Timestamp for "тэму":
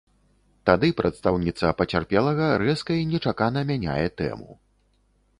4.23-4.51